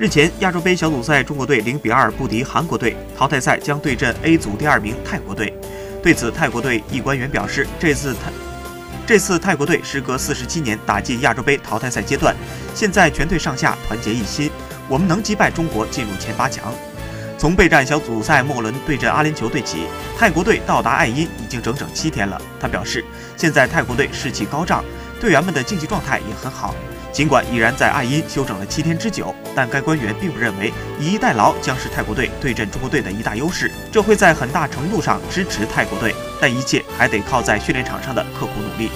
[0.00, 5.52] 日前，亚洲杯小组赛，中国队零比二不敌韩国队，淘汰赛将对阵 A 组第二名泰国队。
[6.02, 8.32] 对此，泰国队一官员表示，这次泰
[9.06, 12.34] 这次泰国队时隔四十七年打进亚洲杯淘汰赛阶段，
[12.74, 14.50] 现在全队上下团结一心，
[14.88, 16.72] 我们能击败中国进入前八强。
[17.36, 19.84] 从备战小组赛末轮对阵阿联酋队起，
[20.18, 22.40] 泰国队到达爱因已经整整七天了。
[22.58, 23.04] 他表示，
[23.36, 24.82] 现在泰国队士气高涨，
[25.20, 26.74] 队员们的竞技状态也很好。
[27.12, 38.90] 尽管已然在爱因休整了七天之久，但该官员并不认为以逸待劳将是泰国队对阵中国队的一大优势，这会在很大程度上支持泰国队，但一切还得靠在训练场上的刻苦努力。